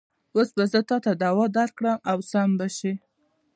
[0.35, 2.93] اوس به زه تاته دوا درکړم او سم به شې.